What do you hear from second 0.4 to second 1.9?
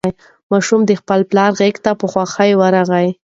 ماشوم د خپل پلار غېږې